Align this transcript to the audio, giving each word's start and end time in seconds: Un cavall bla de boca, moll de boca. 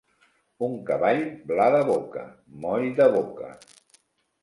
Un 0.67 0.77
cavall 0.87 1.21
bla 1.53 1.69
de 1.77 1.83
boca, 1.91 2.25
moll 2.67 2.91
de 3.03 3.11
boca. 3.21 3.55